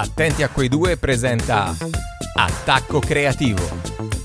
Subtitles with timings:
[0.00, 1.76] Attenti a quei due presenta
[2.34, 3.62] Attacco Creativo,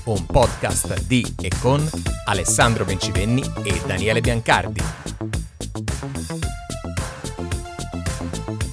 [0.04, 1.86] un podcast di e con
[2.24, 4.80] Alessandro Bencivenni e Daniele Biancardi.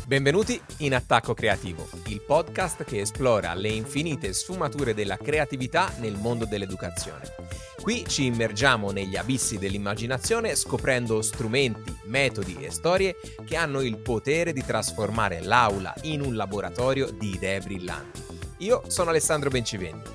[0.06, 6.46] Benvenuti in Attacco Creativo, il podcast che esplora le infinite sfumature della creatività nel mondo
[6.46, 7.53] dell'educazione.
[7.84, 14.54] Qui ci immergiamo negli abissi dell'immaginazione scoprendo strumenti, metodi e storie che hanno il potere
[14.54, 18.24] di trasformare l'aula in un laboratorio di idee brillanti.
[18.60, 20.10] Io sono Alessandro Bencivendi.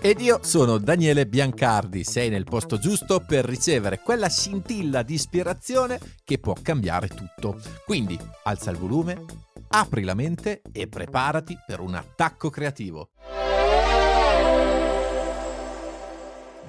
[0.00, 5.98] Ed io sono Daniele Biancardi, sei nel posto giusto per ricevere quella scintilla di ispirazione
[6.22, 7.60] che può cambiare tutto.
[7.84, 9.24] Quindi alza il volume,
[9.70, 13.10] apri la mente e preparati per un attacco creativo.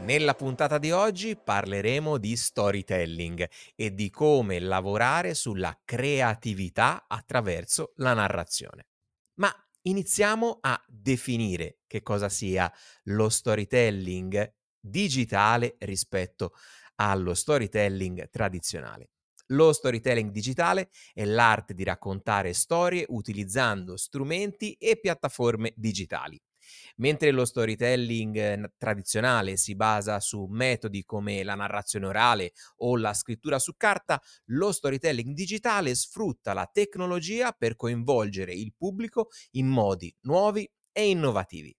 [0.02, 8.14] Nella puntata di oggi parleremo di storytelling e di come lavorare sulla creatività attraverso la
[8.14, 8.88] narrazione.
[9.36, 9.54] Ma
[9.84, 12.72] iniziamo a definire che cosa sia
[13.04, 16.54] lo storytelling digitale rispetto
[16.96, 19.10] allo storytelling tradizionale.
[19.48, 26.42] Lo storytelling digitale è l'arte di raccontare storie utilizzando strumenti e piattaforme digitali.
[26.98, 33.14] Mentre lo storytelling eh, tradizionale si basa su metodi come la narrazione orale o la
[33.14, 40.14] scrittura su carta, lo storytelling digitale sfrutta la tecnologia per coinvolgere il pubblico in modi
[40.22, 41.76] nuovi e innovativi.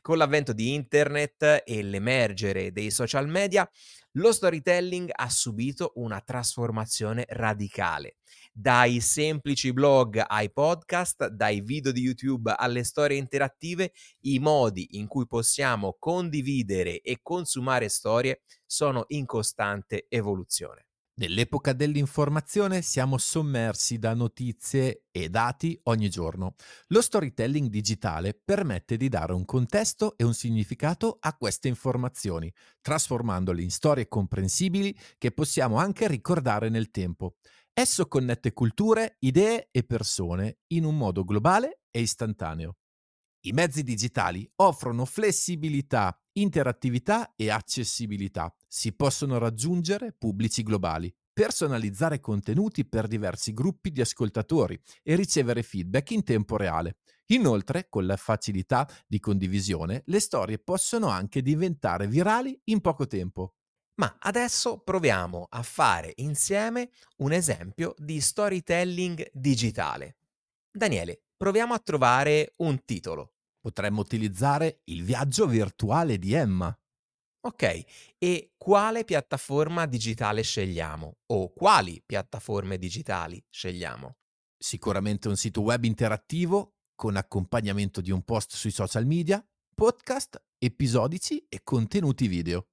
[0.00, 3.68] Con l'avvento di internet e l'emergere dei social media,
[4.12, 8.16] lo storytelling ha subito una trasformazione radicale.
[8.52, 15.06] Dai semplici blog ai podcast, dai video di YouTube alle storie interattive, i modi in
[15.06, 20.87] cui possiamo condividere e consumare storie sono in costante evoluzione.
[21.18, 26.54] Nell'epoca dell'informazione siamo sommersi da notizie e dati ogni giorno.
[26.88, 33.62] Lo storytelling digitale permette di dare un contesto e un significato a queste informazioni, trasformandole
[33.62, 37.34] in storie comprensibili che possiamo anche ricordare nel tempo.
[37.72, 42.76] Esso connette culture, idee e persone in un modo globale e istantaneo.
[43.40, 48.52] I mezzi digitali offrono flessibilità, interattività e accessibilità.
[48.66, 56.10] Si possono raggiungere pubblici globali, personalizzare contenuti per diversi gruppi di ascoltatori e ricevere feedback
[56.10, 56.96] in tempo reale.
[57.26, 63.54] Inoltre, con la facilità di condivisione, le storie possono anche diventare virali in poco tempo.
[64.00, 70.16] Ma adesso proviamo a fare insieme un esempio di storytelling digitale.
[70.72, 73.34] Daniele, proviamo a trovare un titolo.
[73.60, 76.76] Potremmo utilizzare il viaggio virtuale di Emma.
[77.48, 77.84] Ok,
[78.18, 81.20] e quale piattaforma digitale scegliamo?
[81.28, 84.16] O quali piattaforme digitali scegliamo?
[84.54, 89.42] Sicuramente un sito web interattivo con accompagnamento di un post sui social media,
[89.74, 92.66] podcast, episodici e contenuti video.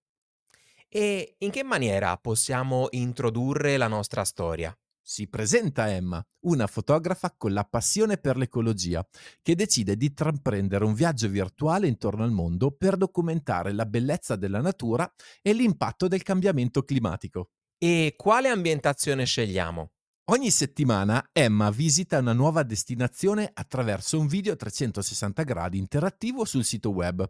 [0.90, 4.78] E in che maniera possiamo introdurre la nostra storia?
[5.08, 9.08] Si presenta Emma, una fotografa con la passione per l'ecologia,
[9.44, 14.62] che decide di intraprendere un viaggio virtuale intorno al mondo per documentare la bellezza della
[14.62, 15.08] natura
[15.44, 17.52] e l'impatto del cambiamento climatico.
[17.78, 19.92] E quale ambientazione scegliamo?
[20.32, 26.64] Ogni settimana Emma visita una nuova destinazione attraverso un video a 360 gradi interattivo sul
[26.64, 27.24] sito web,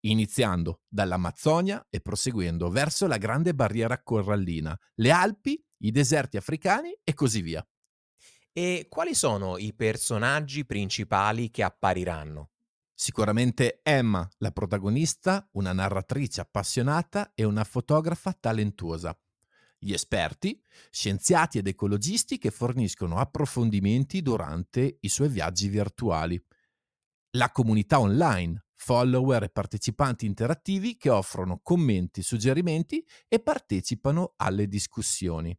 [0.00, 7.14] iniziando dall'Amazzonia e proseguendo verso la grande barriera corallina, le Alpi, i deserti africani e
[7.14, 7.66] così via.
[8.52, 12.50] E quali sono i personaggi principali che appariranno?
[12.94, 19.16] Sicuramente Emma, la protagonista, una narratrice appassionata e una fotografa talentuosa
[19.82, 26.40] gli esperti, scienziati ed ecologisti che forniscono approfondimenti durante i suoi viaggi virtuali,
[27.30, 35.58] la comunità online, follower e partecipanti interattivi che offrono commenti, suggerimenti e partecipano alle discussioni.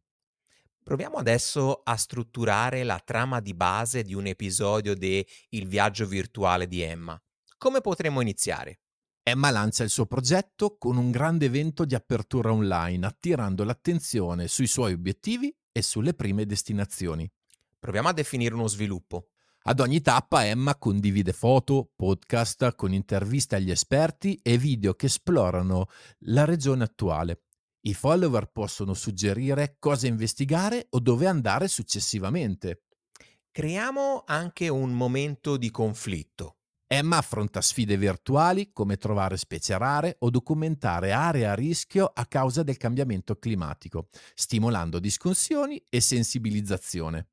[0.82, 6.66] Proviamo adesso a strutturare la trama di base di un episodio de Il viaggio virtuale
[6.66, 7.20] di Emma.
[7.56, 8.80] Come potremmo iniziare?
[9.22, 14.66] Emma lancia il suo progetto con un grande evento di apertura online, attirando l'attenzione sui
[14.66, 17.30] suoi obiettivi e sulle prime destinazioni.
[17.78, 19.28] Proviamo a definire uno sviluppo.
[19.62, 25.86] Ad ogni tappa Emma condivide foto, podcast con interviste agli esperti e video che esplorano
[26.24, 27.42] la regione attuale.
[27.84, 32.84] I follower possono suggerire cosa investigare o dove andare successivamente.
[33.50, 36.58] Creiamo anche un momento di conflitto.
[36.86, 42.62] Emma affronta sfide virtuali come trovare specie rare o documentare aree a rischio a causa
[42.62, 47.30] del cambiamento climatico, stimolando discussioni e sensibilizzazione.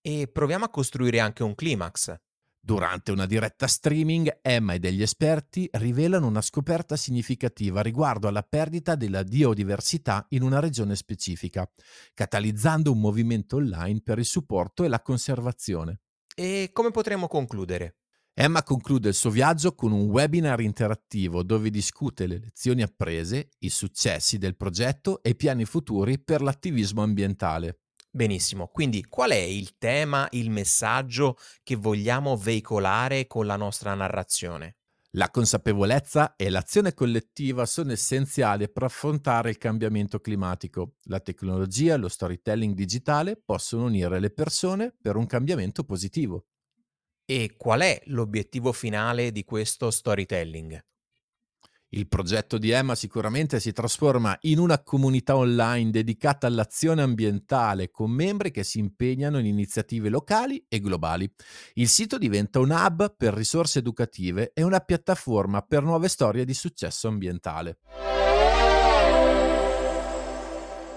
[0.00, 2.18] E proviamo a costruire anche un climax.
[2.62, 8.96] Durante una diretta streaming, Emma e degli esperti rivelano una scoperta significativa riguardo alla perdita
[8.96, 11.68] della biodiversità in una regione specifica,
[12.12, 16.00] catalizzando un movimento online per il supporto e la conservazione.
[16.34, 17.96] E come potremmo concludere?
[18.34, 23.70] Emma conclude il suo viaggio con un webinar interattivo dove discute le lezioni apprese, i
[23.70, 27.80] successi del progetto e i piani futuri per l'attivismo ambientale.
[28.12, 34.78] Benissimo, quindi qual è il tema, il messaggio che vogliamo veicolare con la nostra narrazione?
[35.14, 40.96] La consapevolezza e l'azione collettiva sono essenziali per affrontare il cambiamento climatico.
[41.04, 46.46] La tecnologia e lo storytelling digitale possono unire le persone per un cambiamento positivo.
[47.24, 50.80] E qual è l'obiettivo finale di questo storytelling?
[51.92, 58.12] Il progetto di Emma sicuramente si trasforma in una comunità online dedicata all'azione ambientale con
[58.12, 61.28] membri che si impegnano in iniziative locali e globali.
[61.74, 66.54] Il sito diventa un hub per risorse educative e una piattaforma per nuove storie di
[66.54, 67.78] successo ambientale.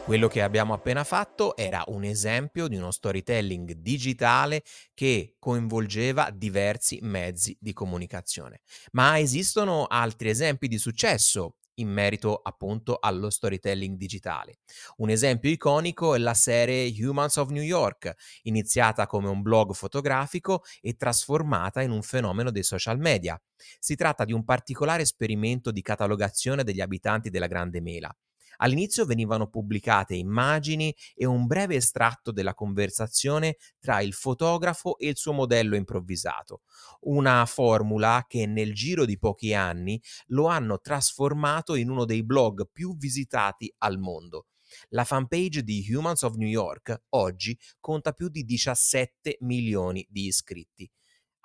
[0.06, 4.62] Quello che abbiamo appena fatto era un esempio di uno storytelling digitale
[4.94, 8.64] che coinvolgeva diversi mezzi di comunicazione.
[8.92, 14.60] Ma esistono altri esempi di successo in merito appunto allo storytelling digitale.
[14.98, 18.14] Un esempio iconico è la serie Humans of New York,
[18.44, 23.42] iniziata come un blog fotografico e trasformata in un fenomeno dei social media.
[23.80, 28.14] Si tratta di un particolare esperimento di catalogazione degli abitanti della Grande Mela
[28.58, 35.18] All'inizio venivano pubblicate immagini e un breve estratto della conversazione tra il fotografo e il
[35.18, 36.62] suo modello improvvisato,
[37.02, 42.70] una formula che nel giro di pochi anni lo hanno trasformato in uno dei blog
[42.72, 44.48] più visitati al mondo.
[44.90, 50.90] La fanpage di Humans of New York oggi conta più di 17 milioni di iscritti.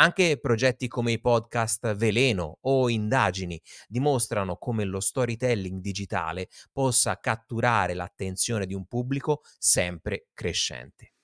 [0.00, 7.94] Anche progetti come i podcast Veleno o Indagini dimostrano come lo storytelling digitale possa catturare
[7.94, 11.14] l'attenzione di un pubblico sempre crescente.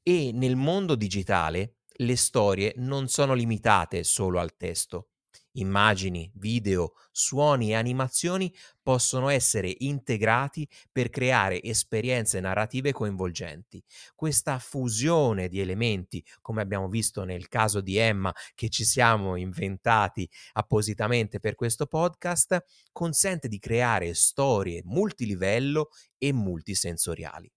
[0.00, 5.08] E nel mondo digitale le storie non sono limitate solo al testo.
[5.56, 8.52] Immagini, video, suoni e animazioni
[8.82, 13.80] possono essere integrati per creare esperienze narrative coinvolgenti.
[14.16, 20.28] Questa fusione di elementi, come abbiamo visto nel caso di Emma, che ci siamo inventati
[20.54, 27.53] appositamente per questo podcast, consente di creare storie multilivello e multisensoriali.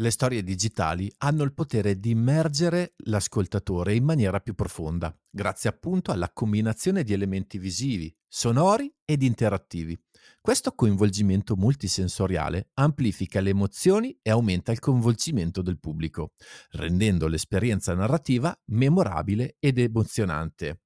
[0.00, 6.12] Le storie digitali hanno il potere di immergere l'ascoltatore in maniera più profonda, grazie appunto
[6.12, 10.00] alla combinazione di elementi visivi, sonori ed interattivi.
[10.40, 16.34] Questo coinvolgimento multisensoriale amplifica le emozioni e aumenta il coinvolgimento del pubblico,
[16.70, 20.82] rendendo l'esperienza narrativa memorabile ed emozionante.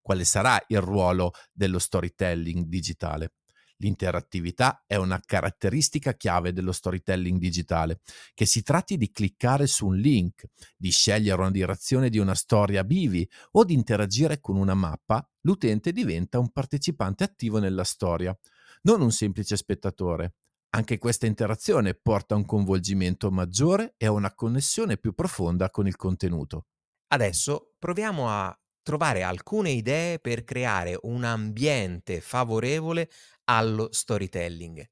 [0.00, 3.34] Quale sarà il ruolo dello storytelling digitale?
[3.78, 8.00] L'interattività è una caratteristica chiave dello storytelling digitale,
[8.32, 12.84] che si tratti di cliccare su un link, di scegliere una direzione di una storia
[12.84, 18.36] bivi o di interagire con una mappa, l'utente diventa un partecipante attivo nella storia,
[18.82, 20.34] non un semplice spettatore.
[20.70, 25.86] Anche questa interazione porta a un coinvolgimento maggiore e a una connessione più profonda con
[25.86, 26.66] il contenuto.
[27.08, 33.08] Adesso proviamo a trovare alcune idee per creare un ambiente favorevole
[33.44, 34.84] allo storytelling.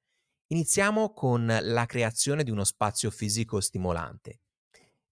[0.48, 4.40] Iniziamo con la creazione di uno spazio fisico stimolante,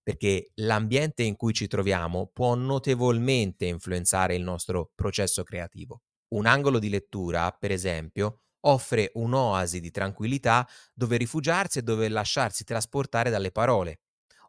[0.02, 6.02] perché l'ambiente in cui ci troviamo può notevolmente influenzare il nostro processo creativo.
[6.34, 12.64] Un angolo di lettura, per esempio, offre un'oasi di tranquillità dove rifugiarsi e dove lasciarsi
[12.64, 14.00] trasportare dalle parole.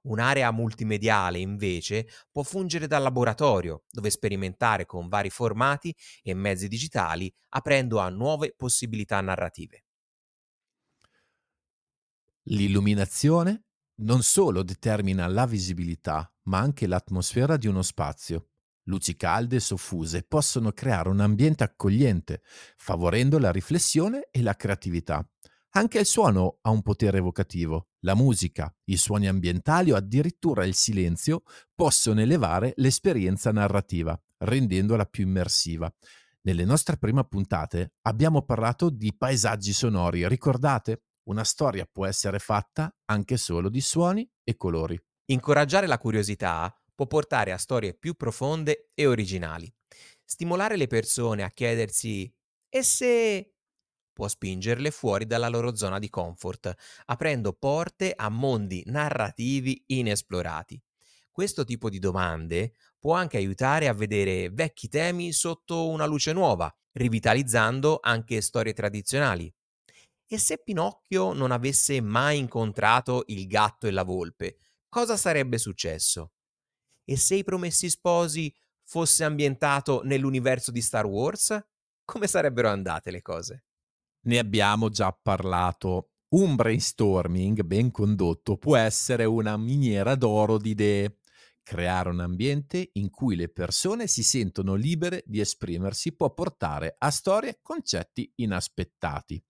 [0.03, 7.31] Un'area multimediale, invece, può fungere da laboratorio, dove sperimentare con vari formati e mezzi digitali,
[7.49, 9.83] aprendo a nuove possibilità narrative.
[12.45, 13.65] L'illuminazione
[14.01, 18.47] non solo determina la visibilità, ma anche l'atmosfera di uno spazio.
[18.85, 22.41] Luci calde e soffuse possono creare un ambiente accogliente,
[22.77, 25.23] favorendo la riflessione e la creatività.
[25.73, 27.90] Anche il suono ha un potere evocativo.
[28.03, 31.43] La musica, i suoni ambientali o addirittura il silenzio
[31.75, 35.93] possono elevare l'esperienza narrativa, rendendola più immersiva.
[36.41, 41.03] Nelle nostre prime puntate abbiamo parlato di paesaggi sonori, ricordate?
[41.25, 44.99] Una storia può essere fatta anche solo di suoni e colori.
[45.25, 49.71] Incoraggiare la curiosità può portare a storie più profonde e originali.
[50.25, 52.33] Stimolare le persone a chiedersi
[52.67, 53.50] e se
[54.21, 56.71] può spingerle fuori dalla loro zona di comfort,
[57.05, 60.79] aprendo porte a mondi narrativi inesplorati.
[61.31, 66.71] Questo tipo di domande può anche aiutare a vedere vecchi temi sotto una luce nuova,
[66.91, 69.51] rivitalizzando anche storie tradizionali.
[70.27, 76.33] E se Pinocchio non avesse mai incontrato il gatto e la volpe, cosa sarebbe successo?
[77.05, 81.59] E se i Promessi Sposi fosse ambientato nell'universo di Star Wars?
[82.05, 83.63] Come sarebbero andate le cose?
[84.23, 86.11] Ne abbiamo già parlato.
[86.29, 91.17] Un brainstorming ben condotto può essere una miniera d'oro di idee.
[91.63, 97.09] Creare un ambiente in cui le persone si sentono libere di esprimersi può portare a
[97.09, 99.43] storie e concetti inaspettati.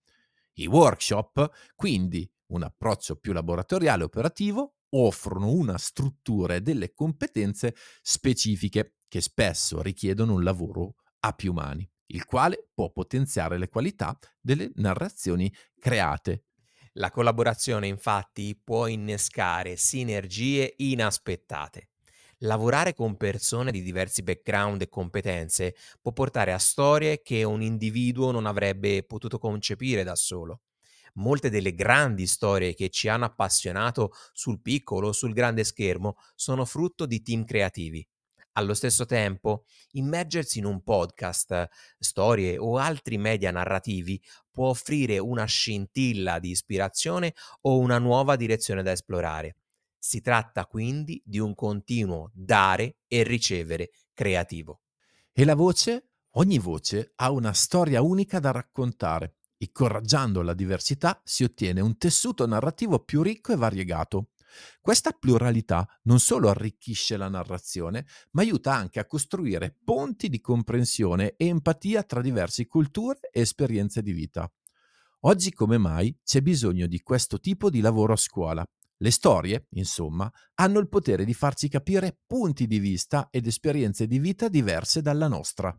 [0.54, 7.76] I workshop, quindi un approccio più laboratoriale e operativo, offrono una struttura e delle competenze
[8.02, 14.18] specifiche che spesso richiedono un lavoro a più mani, il quale può potenziare le qualità
[14.40, 16.46] delle narrazioni create.
[16.94, 21.90] La collaborazione infatti può innescare sinergie inaspettate.
[22.40, 28.32] Lavorare con persone di diversi background e competenze può portare a storie che un individuo
[28.32, 30.62] non avrebbe potuto concepire da solo.
[31.16, 36.66] Molte delle grandi storie che ci hanno appassionato sul piccolo o sul grande schermo sono
[36.66, 38.06] frutto di team creativi.
[38.54, 45.46] Allo stesso tempo, immergersi in un podcast, storie o altri media narrativi può offrire una
[45.46, 49.56] scintilla di ispirazione o una nuova direzione da esplorare.
[49.98, 54.82] Si tratta quindi di un continuo dare e ricevere creativo.
[55.32, 56.10] E la voce?
[56.32, 59.36] Ogni voce ha una storia unica da raccontare.
[59.58, 64.32] Incoraggiando la diversità si ottiene un tessuto narrativo più ricco e variegato.
[64.82, 71.36] Questa pluralità non solo arricchisce la narrazione, ma aiuta anche a costruire ponti di comprensione
[71.38, 74.52] e empatia tra diverse culture e esperienze di vita.
[75.22, 78.66] Oggi come mai c'è bisogno di questo tipo di lavoro a scuola.
[78.98, 84.20] Le storie, insomma, hanno il potere di farci capire punti di vista ed esperienze di
[84.20, 85.76] vita diverse dalla nostra.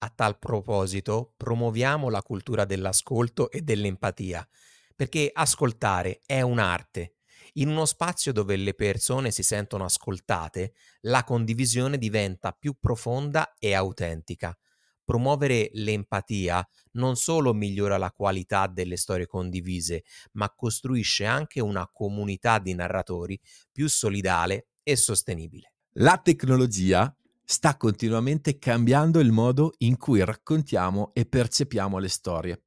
[0.00, 4.46] A tal proposito, promuoviamo la cultura dell'ascolto e dell'empatia,
[4.94, 7.17] perché ascoltare è un'arte.
[7.54, 13.74] In uno spazio dove le persone si sentono ascoltate, la condivisione diventa più profonda e
[13.74, 14.56] autentica.
[15.04, 22.58] Promuovere l'empatia non solo migliora la qualità delle storie condivise, ma costruisce anche una comunità
[22.58, 23.40] di narratori
[23.72, 25.72] più solidale e sostenibile.
[25.92, 32.62] La tecnologia sta continuamente cambiando il modo in cui raccontiamo e percepiamo le storie.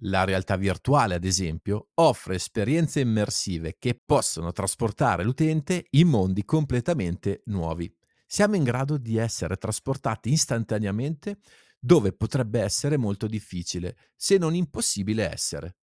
[0.00, 7.42] La realtà virtuale, ad esempio, offre esperienze immersive che possono trasportare l'utente in mondi completamente
[7.46, 7.90] nuovi.
[8.26, 11.38] Siamo in grado di essere trasportati istantaneamente
[11.78, 15.76] dove potrebbe essere molto difficile, se non impossibile essere.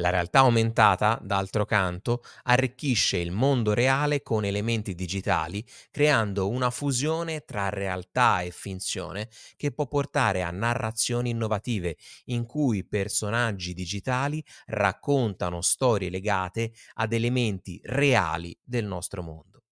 [0.00, 7.44] La realtà aumentata, d'altro canto, arricchisce il mondo reale con elementi digitali, creando una fusione
[7.44, 15.60] tra realtà e finzione che può portare a narrazioni innovative, in cui personaggi digitali raccontano
[15.60, 19.64] storie legate ad elementi reali del nostro mondo.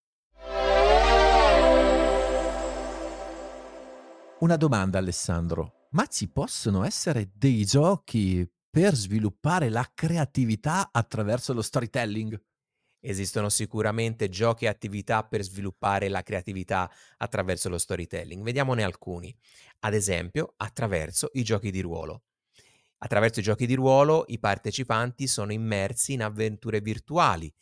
[4.40, 11.62] Una domanda Alessandro, ma ci possono essere dei giochi per sviluppare la creatività attraverso lo
[11.62, 12.40] storytelling?
[13.00, 18.42] Esistono sicuramente giochi e attività per sviluppare la creatività attraverso lo storytelling.
[18.42, 19.34] Vediamone alcuni.
[19.80, 22.24] Ad esempio, attraverso i giochi di ruolo.
[22.98, 27.52] Attraverso i giochi di ruolo i partecipanti sono immersi in avventure virtuali,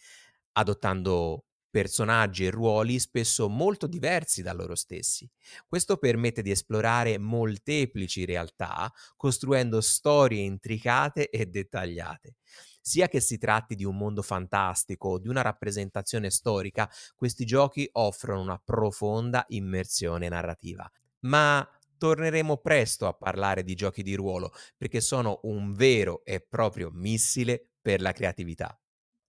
[0.53, 5.28] adottando personaggi e ruoli spesso molto diversi da loro stessi.
[5.66, 12.37] Questo permette di esplorare molteplici realtà, costruendo storie intricate e dettagliate.
[12.80, 17.88] Sia che si tratti di un mondo fantastico o di una rappresentazione storica, questi giochi
[17.92, 20.88] offrono una profonda immersione narrativa.
[21.20, 21.68] Ma
[21.99, 27.70] torneremo presto a parlare di giochi di ruolo, perché sono un vero e proprio missile
[27.80, 28.78] per la creatività.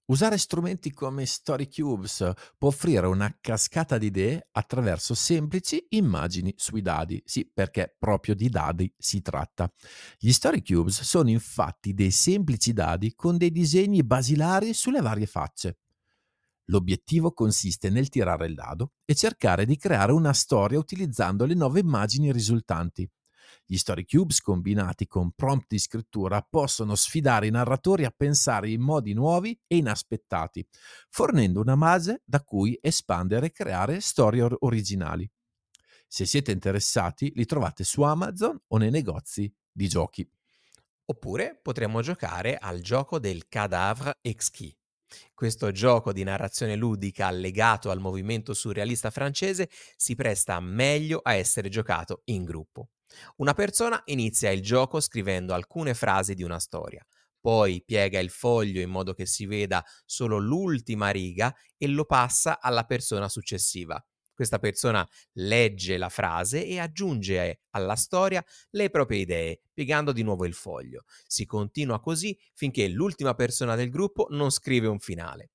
[0.10, 6.82] Usare strumenti come Story Cubes può offrire una cascata di idee attraverso semplici immagini sui
[6.82, 7.22] dadi.
[7.26, 9.70] Sì, perché proprio di dadi si tratta.
[10.18, 15.80] Gli Story Cubes sono infatti dei semplici dadi con dei disegni basilari sulle varie facce.
[16.70, 21.82] L'obiettivo consiste nel tirare il dado e cercare di creare una storia utilizzando le nuove
[21.82, 23.10] immagini risultanti.
[23.66, 28.82] Gli story cubes combinati con prompt di scrittura possono sfidare i narratori a pensare in
[28.82, 30.68] modi nuovi e inaspettati,
[31.10, 35.30] fornendo una base da cui espandere e creare storie or- originali.
[36.08, 40.30] Se siete interessati, li trovate su Amazon o nei negozi di giochi.
[41.10, 44.76] Oppure potremmo giocare al gioco del cadavre exquis.
[45.34, 51.70] Questo gioco di narrazione ludica legato al movimento surrealista francese si presta meglio a essere
[51.70, 52.90] giocato in gruppo.
[53.38, 57.06] Una persona inizia il gioco scrivendo alcune frasi di una storia,
[57.40, 62.60] poi piega il foglio in modo che si veda solo l'ultima riga e lo passa
[62.60, 64.04] alla persona successiva.
[64.34, 70.46] Questa persona legge la frase e aggiunge alla storia le proprie idee, piegando di nuovo
[70.46, 71.06] il foglio.
[71.26, 75.52] Si continua così finché l'ultima persona del gruppo non scrive un finale.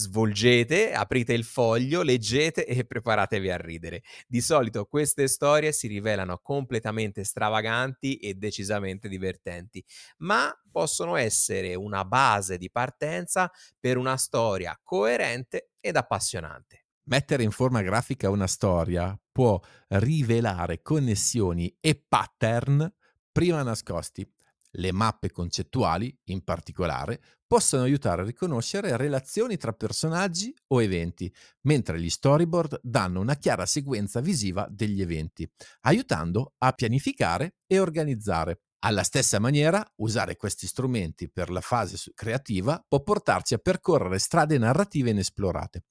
[0.00, 4.02] Svolgete, aprite il foglio, leggete e preparatevi a ridere.
[4.26, 9.84] Di solito queste storie si rivelano completamente stravaganti e decisamente divertenti,
[10.18, 16.86] ma possono essere una base di partenza per una storia coerente ed appassionante.
[17.04, 22.90] Mettere in forma grafica una storia può rivelare connessioni e pattern
[23.30, 24.26] prima nascosti.
[24.74, 32.00] Le mappe concettuali, in particolare, possono aiutare a riconoscere relazioni tra personaggi o eventi, mentre
[32.00, 38.60] gli storyboard danno una chiara sequenza visiva degli eventi, aiutando a pianificare e organizzare.
[38.84, 44.56] Alla stessa maniera, usare questi strumenti per la fase creativa può portarci a percorrere strade
[44.56, 45.86] narrative inesplorate.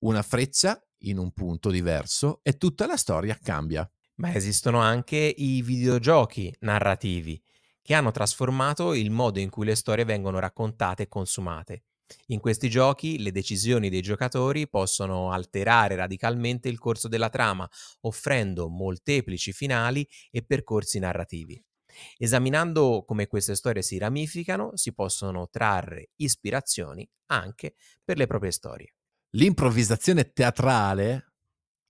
[0.00, 3.88] Una freccia in un punto diverso e tutta la storia cambia.
[4.16, 7.40] Ma esistono anche i videogiochi narrativi
[7.84, 11.84] che hanno trasformato il modo in cui le storie vengono raccontate e consumate.
[12.28, 17.68] In questi giochi le decisioni dei giocatori possono alterare radicalmente il corso della trama,
[18.00, 21.62] offrendo molteplici finali e percorsi narrativi.
[22.16, 28.94] Esaminando come queste storie si ramificano, si possono trarre ispirazioni anche per le proprie storie.
[29.32, 31.34] L'improvvisazione teatrale,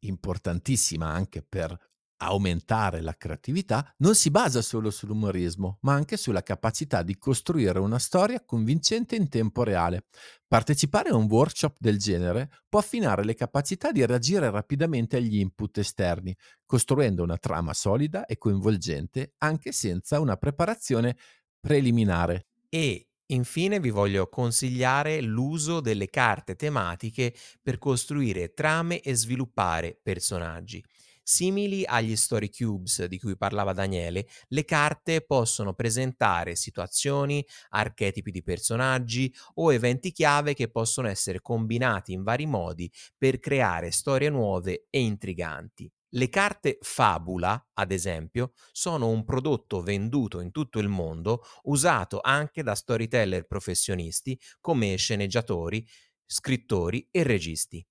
[0.01, 1.79] importantissima anche per
[2.19, 7.99] aumentare la creatività, non si basa solo sull'umorismo, ma anche sulla capacità di costruire una
[7.99, 10.05] storia convincente in tempo reale.
[10.47, 15.79] Partecipare a un workshop del genere può affinare le capacità di reagire rapidamente agli input
[15.79, 21.17] esterni, costruendo una trama solida e coinvolgente anche senza una preparazione
[21.61, 22.47] preliminare.
[22.69, 30.85] E Infine vi voglio consigliare l'uso delle carte tematiche per costruire trame e sviluppare personaggi.
[31.27, 38.43] Simili agli story cubes di cui parlava Daniele, le carte possono presentare situazioni, archetipi di
[38.43, 44.87] personaggi o eventi chiave che possono essere combinati in vari modi per creare storie nuove
[44.91, 45.91] e intriganti.
[46.11, 52.63] Le carte Fabula, ad esempio, sono un prodotto venduto in tutto il mondo, usato anche
[52.63, 55.85] da storyteller professionisti come sceneggiatori,
[56.27, 57.85] scrittori e registi.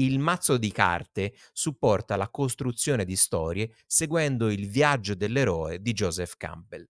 [0.00, 6.36] Il mazzo di carte supporta la costruzione di storie seguendo il viaggio dell'eroe di Joseph
[6.38, 6.88] Campbell.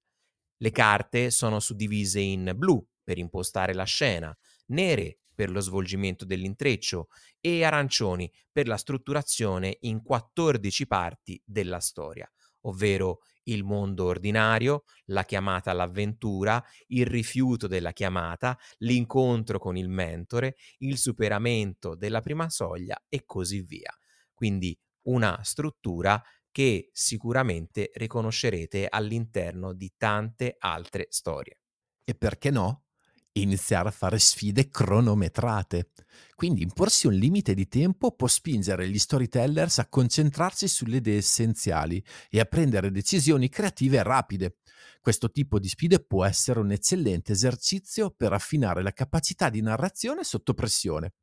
[0.59, 4.33] Le carte sono suddivise in blu per impostare la scena,
[4.67, 7.09] nere per lo svolgimento dell'intreccio
[7.41, 15.25] e arancioni per la strutturazione in 14 parti della storia, ovvero il mondo ordinario, la
[15.25, 23.01] chiamata all'avventura, il rifiuto della chiamata, l'incontro con il mentore, il superamento della prima soglia
[23.09, 23.93] e così via.
[24.35, 31.61] Quindi una struttura che sicuramente riconoscerete all'interno di tante altre storie.
[32.05, 32.85] E perché no?
[33.33, 35.91] Iniziare a fare sfide cronometrate.
[36.35, 42.03] Quindi imporsi un limite di tempo può spingere gli storytellers a concentrarsi sulle idee essenziali
[42.29, 44.57] e a prendere decisioni creative rapide.
[45.01, 50.25] Questo tipo di sfide può essere un eccellente esercizio per affinare la capacità di narrazione
[50.25, 51.15] sotto pressione.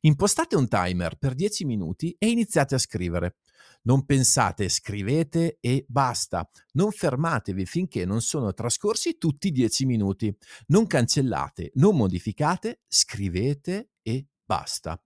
[0.00, 3.36] Impostate un timer per 10 minuti e iniziate a scrivere.
[3.82, 6.48] Non pensate, scrivete e basta.
[6.72, 10.34] Non fermatevi finché non sono trascorsi tutti i 10 minuti.
[10.68, 15.00] Non cancellate, non modificate, scrivete e basta.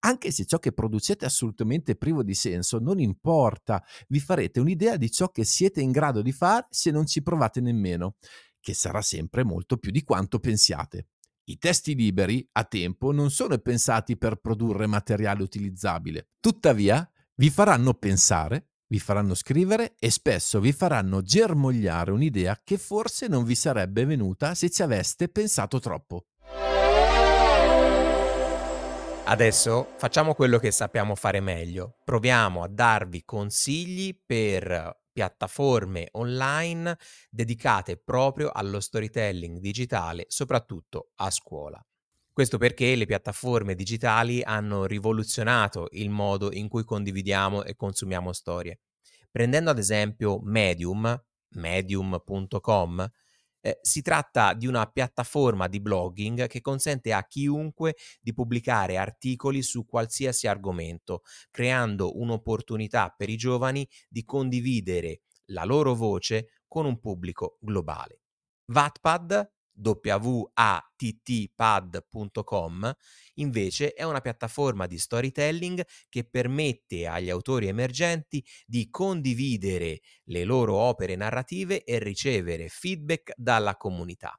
[0.00, 4.96] Anche se ciò che producete è assolutamente privo di senso, non importa, vi farete un'idea
[4.96, 8.16] di ciò che siete in grado di fare se non ci provate nemmeno,
[8.60, 11.08] che sarà sempre molto più di quanto pensiate.
[11.44, 17.08] I testi liberi a tempo non sono pensati per produrre materiale utilizzabile, tuttavia
[17.42, 23.42] vi faranno pensare, vi faranno scrivere e spesso vi faranno germogliare un'idea che forse non
[23.42, 26.26] vi sarebbe venuta se ci aveste pensato troppo.
[29.24, 31.96] Adesso facciamo quello che sappiamo fare meglio.
[32.04, 36.96] Proviamo a darvi consigli per piattaforme online
[37.28, 41.84] dedicate proprio allo storytelling digitale, soprattutto a scuola.
[42.32, 48.80] Questo perché le piattaforme digitali hanno rivoluzionato il modo in cui condividiamo e consumiamo storie.
[49.30, 53.10] Prendendo ad esempio Medium, medium.com,
[53.64, 59.62] Ehm, si tratta di una piattaforma di blogging che consente a chiunque di pubblicare articoli
[59.62, 66.98] su qualsiasi argomento, creando un'opportunità per i giovani di condividere la loro voce con un
[66.98, 68.20] pubblico globale.
[68.66, 70.92] Wattpad wattpad.com
[73.34, 80.74] invece è una piattaforma di storytelling che permette agli autori emergenti di condividere le loro
[80.76, 84.38] opere narrative e ricevere feedback dalla comunità.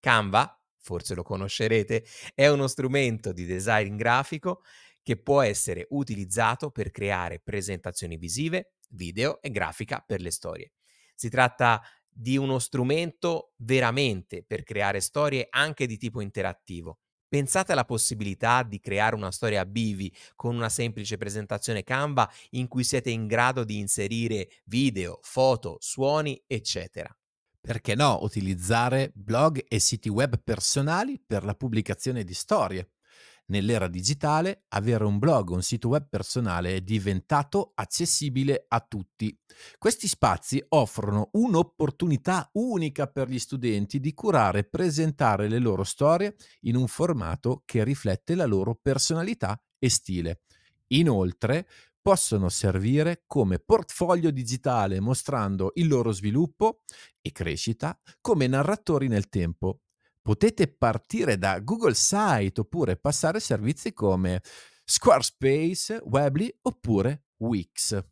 [0.00, 4.62] Canva, forse lo conoscerete, è uno strumento di design grafico
[5.02, 10.72] che può essere utilizzato per creare presentazioni visive, video e grafica per le storie.
[11.14, 11.82] Si tratta
[12.12, 16.98] di uno strumento veramente per creare storie anche di tipo interattivo.
[17.32, 22.68] Pensate alla possibilità di creare una storia a bivi con una semplice presentazione Canva in
[22.68, 27.10] cui siete in grado di inserire video, foto, suoni, eccetera.
[27.58, 32.90] Perché no utilizzare blog e siti web personali per la pubblicazione di storie?
[33.46, 39.36] Nell'era digitale, avere un blog o un sito web personale è diventato accessibile a tutti.
[39.76, 46.36] Questi spazi offrono un'opportunità unica per gli studenti di curare e presentare le loro storie
[46.62, 50.42] in un formato che riflette la loro personalità e stile.
[50.88, 51.66] Inoltre,
[52.00, 56.80] possono servire come portfolio digitale mostrando il loro sviluppo
[57.20, 59.82] e crescita come narratori nel tempo
[60.22, 64.40] potete partire da Google Site oppure passare servizi come
[64.84, 68.02] Squarespace, Weebly oppure Wix.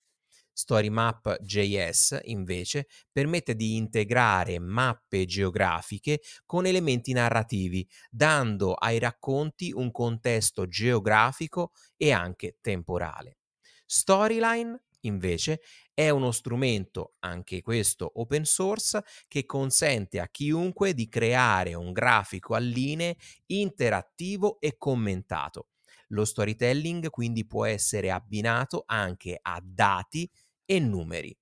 [0.56, 10.66] StoryMap.js invece permette di integrare mappe geografiche con elementi narrativi, dando ai racconti un contesto
[10.68, 13.38] geografico e anche temporale.
[13.86, 15.62] Storyline invece
[15.94, 22.56] è uno strumento, anche questo open source, che consente a chiunque di creare un grafico
[22.56, 23.16] a linee
[23.48, 25.68] interattivo e commentato.
[26.10, 30.30] Lo storytelling quindi può essere abbinato anche a dati
[30.66, 31.38] e numeri.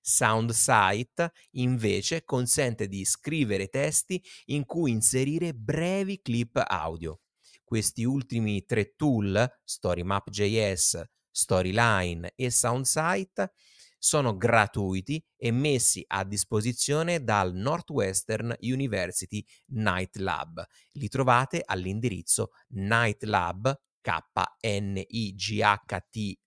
[0.00, 7.22] SoundSite invece consente di scrivere testi in cui inserire brevi clip audio.
[7.64, 13.52] Questi ultimi tre tool, StoryMap.js, Storyline e SoundSite,
[13.98, 20.64] sono gratuiti e messi a disposizione dal Northwestern University Night Lab.
[20.92, 25.08] Li trovate all'indirizzo nightlab, k-n-i-g-h-t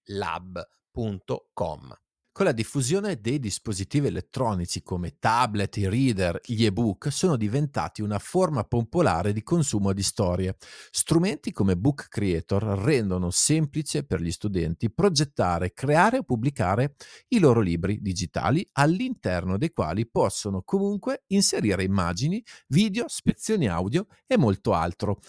[0.04, 1.98] lab.com.
[2.32, 8.20] Con la diffusione dei dispositivi elettronici come tablet, i reader, gli ebook sono diventati una
[8.20, 10.56] forma popolare di consumo di storie.
[10.90, 16.96] Strumenti come Book Creator rendono semplice per gli studenti progettare, creare o pubblicare
[17.30, 24.38] i loro libri digitali all'interno dei quali possono comunque inserire immagini, video, spezioni audio e
[24.38, 25.20] molto altro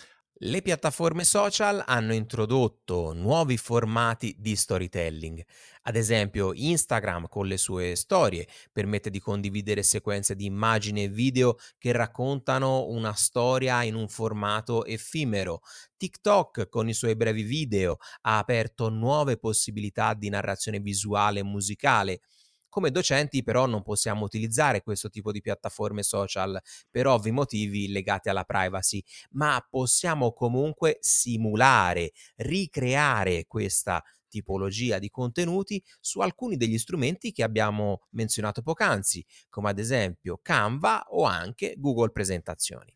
[0.44, 5.44] le piattaforme social hanno introdotto nuovi formati di storytelling.
[5.82, 11.56] Ad esempio, Instagram con le sue storie permette di condividere sequenze di immagini e video
[11.76, 15.60] che raccontano una storia in un formato effimero.
[15.98, 22.20] TikTok con i suoi brevi video ha aperto nuove possibilità di narrazione visuale e musicale.
[22.70, 28.30] Come docenti però non possiamo utilizzare questo tipo di piattaforme social per ovvi motivi legati
[28.30, 29.02] alla privacy,
[29.32, 38.06] ma possiamo comunque simulare, ricreare questa tipologia di contenuti su alcuni degli strumenti che abbiamo
[38.10, 42.94] menzionato poc'anzi, come ad esempio Canva o anche Google Presentazioni.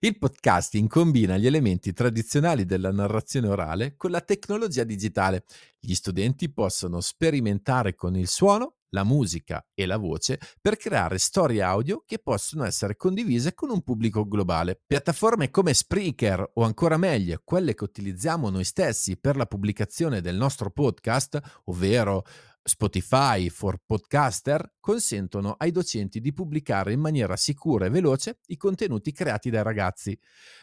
[0.00, 5.44] Il podcasting combina gli elementi tradizionali della narrazione orale con la tecnologia digitale.
[5.78, 11.62] Gli studenti possono sperimentare con il suono, la musica e la voce per creare storie
[11.62, 14.80] audio che possono essere condivise con un pubblico globale.
[14.86, 20.36] Piattaforme come Spreaker o ancora meglio quelle che utilizziamo noi stessi per la pubblicazione del
[20.36, 22.24] nostro podcast, ovvero
[22.64, 29.12] Spotify for Podcaster consentono ai docenti di pubblicare in maniera sicura e veloce i contenuti
[29.12, 30.16] creati dai ragazzi,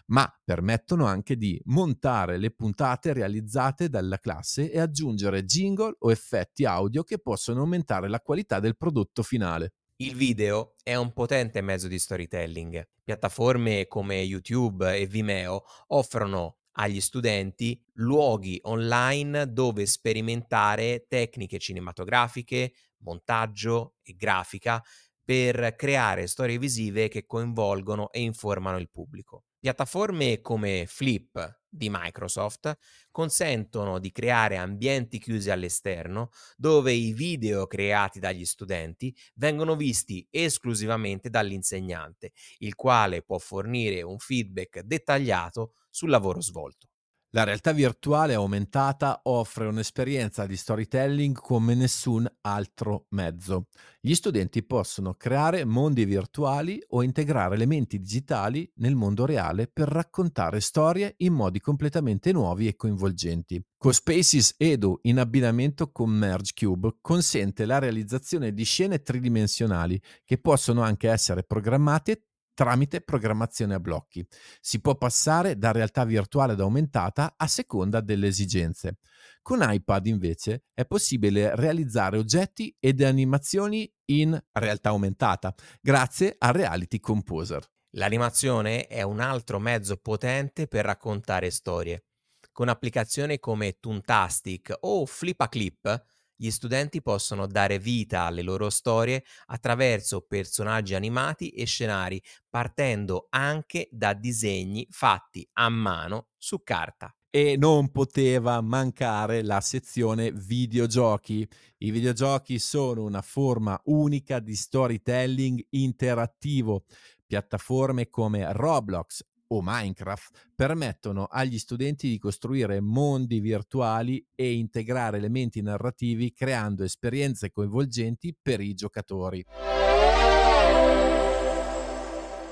[0.08, 6.64] ma permettono anche di montare le puntate realizzate dalla classe e aggiungere jingle o effetti
[6.66, 9.74] audio che possono aumentare la qualità del prodotto finale.
[9.98, 12.88] Il video è un potente mezzo di storytelling.
[13.04, 23.96] Piattaforme come YouTube e Vimeo offrono agli studenti luoghi online dove sperimentare tecniche cinematografiche, montaggio
[24.04, 24.82] e grafica
[25.24, 29.44] per creare storie visive che coinvolgono e informano il pubblico.
[29.60, 32.78] Piattaforme come Flip di Microsoft
[33.12, 41.30] consentono di creare ambienti chiusi all'esterno dove i video creati dagli studenti vengono visti esclusivamente
[41.30, 46.89] dall'insegnante, il quale può fornire un feedback dettagliato sul lavoro svolto.
[47.34, 53.68] La realtà virtuale aumentata offre un'esperienza di storytelling come nessun altro mezzo.
[54.02, 60.60] Gli studenti possono creare mondi virtuali o integrare elementi digitali nel mondo reale per raccontare
[60.60, 63.64] storie in modi completamente nuovi e coinvolgenti.
[63.78, 70.82] CoSpaces Edu in abbinamento con Merge Cube consente la realizzazione di scene tridimensionali che possono
[70.82, 72.29] anche essere programmate
[72.60, 74.28] tramite programmazione a blocchi.
[74.60, 78.98] Si può passare da realtà virtuale ad aumentata a seconda delle esigenze.
[79.42, 87.00] Con iPad invece è possibile realizzare oggetti ed animazioni in realtà aumentata grazie a Reality
[87.00, 87.66] Composer.
[87.92, 92.08] L'animazione è un altro mezzo potente per raccontare storie.
[92.52, 96.06] Con applicazioni come Toontastic o Flipaclip
[96.42, 103.90] gli studenti possono dare vita alle loro storie attraverso personaggi animati e scenari, partendo anche
[103.92, 107.14] da disegni fatti a mano su carta.
[107.30, 111.46] E non poteva mancare la sezione videogiochi.
[111.80, 116.86] I videogiochi sono una forma unica di storytelling interattivo.
[117.28, 125.62] Piattaforme come Roblox, o Minecraft permettono agli studenti di costruire mondi virtuali e integrare elementi
[125.62, 129.46] narrativi creando esperienze coinvolgenti per i giocatori.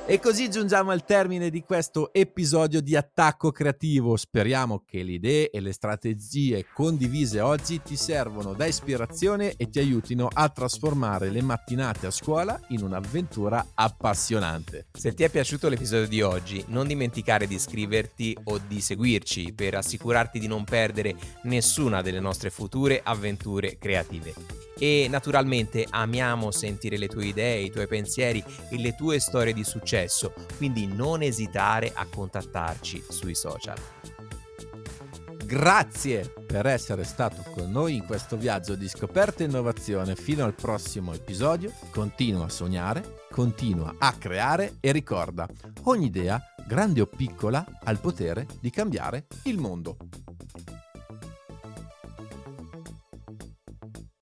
[0.10, 4.15] E così giungiamo al termine di questo episodio di Attacco Creativo.
[4.15, 9.80] Speriamo che le idee e le strategie condivise oggi ti servono da ispirazione e ti
[9.80, 14.88] aiutino a trasformare le mattinate a scuola in un'avventura appassionante.
[14.93, 19.76] Se ti è piaciuto l'episodio di oggi, non dimenticare di iscriverti o di seguirci per
[19.76, 27.07] assicurarti di non perdere nessuna delle nostre future avventure creative e naturalmente amiamo sentire le
[27.07, 32.05] tue idee, i tuoi pensieri e le tue storie di successo, quindi non esitare a
[32.05, 33.77] contattarci sui social.
[35.47, 40.17] Grazie per essere stato con noi in questo viaggio di scoperta e innovazione.
[40.17, 45.47] Fino al prossimo episodio, continua a sognare, continua a creare e ricorda,
[45.83, 46.37] ogni idea,
[46.67, 49.95] grande o piccola, ha il potere di cambiare il mondo.